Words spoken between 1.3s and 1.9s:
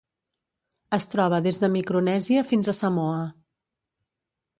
des de